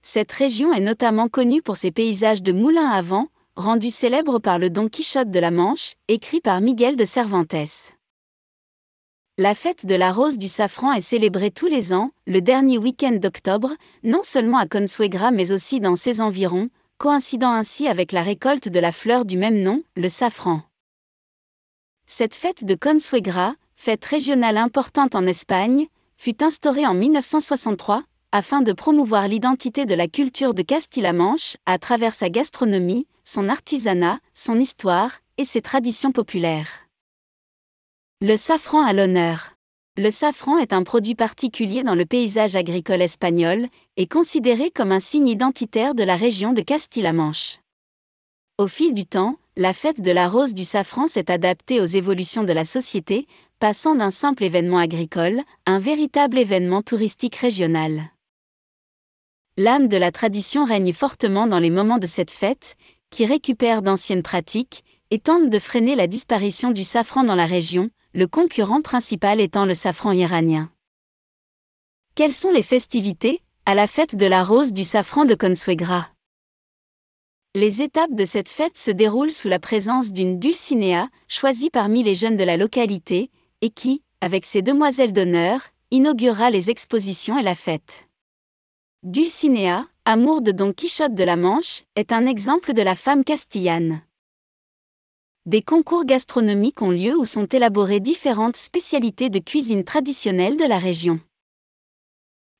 [0.00, 4.58] Cette région est notamment connue pour ses paysages de moulins à vent, rendus célèbres par
[4.58, 7.92] le Don Quichotte de la Manche, écrit par Miguel de Cervantes.
[9.42, 13.12] La fête de la rose du safran est célébrée tous les ans, le dernier week-end
[13.12, 13.72] d'octobre,
[14.04, 18.78] non seulement à Consuegra mais aussi dans ses environs, coïncidant ainsi avec la récolte de
[18.78, 20.60] la fleur du même nom, le safran.
[22.04, 25.86] Cette fête de Consuegra, fête régionale importante en Espagne,
[26.18, 32.12] fut instaurée en 1963 afin de promouvoir l'identité de la culture de Castille-la-Manche à travers
[32.12, 36.89] sa gastronomie, son artisanat, son histoire et ses traditions populaires.
[38.22, 39.54] Le safran à l'honneur.
[39.96, 43.66] Le safran est un produit particulier dans le paysage agricole espagnol
[43.96, 47.60] et considéré comme un signe identitaire de la région de Castille-la-Manche.
[48.58, 52.44] Au fil du temps, la fête de la rose du safran s'est adaptée aux évolutions
[52.44, 53.26] de la société,
[53.58, 58.02] passant d'un simple événement agricole à un véritable événement touristique régional.
[59.56, 62.76] L'âme de la tradition règne fortement dans les moments de cette fête,
[63.08, 67.90] qui récupère d'anciennes pratiques et tente de freiner la disparition du safran dans la région,
[68.12, 70.72] le concurrent principal étant le safran iranien.
[72.16, 76.10] Quelles sont les festivités à la fête de la rose du safran de Consuegra?
[77.54, 82.14] Les étapes de cette fête se déroulent sous la présence d'une dulcinea, choisie parmi les
[82.14, 83.30] jeunes de la localité,
[83.60, 85.60] et qui, avec ses demoiselles d'honneur,
[85.90, 88.08] inaugurera les expositions et la fête.
[89.02, 94.02] Dulcinea, amour de Don Quichotte de la Manche, est un exemple de la femme castillane.
[95.50, 100.78] Des concours gastronomiques ont lieu où sont élaborées différentes spécialités de cuisine traditionnelle de la
[100.78, 101.18] région.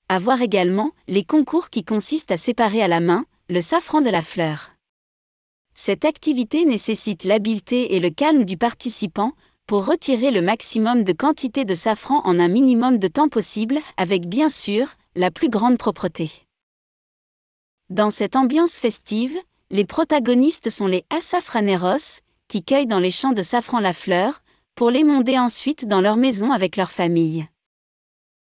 [0.09, 4.11] À voir également les concours qui consistent à séparer à la main le safran de
[4.11, 4.73] la fleur.
[5.73, 9.35] Cette activité nécessite l'habileté et le calme du participant
[9.69, 14.27] pour retirer le maximum de quantité de safran en un minimum de temps possible, avec
[14.27, 16.33] bien sûr la plus grande propreté.
[17.89, 19.39] Dans cette ambiance festive,
[19.71, 22.19] les protagonistes sont les Asafraneros,
[22.51, 24.43] qui cueillent dans les champs de safran la fleur,
[24.75, 27.47] pour l'émonder ensuite dans leur maison avec leur famille.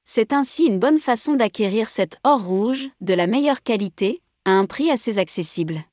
[0.04, 4.64] C'est ainsi une bonne façon d'acquérir cet or rouge, de la meilleure qualité, à un
[4.64, 5.84] prix assez accessible.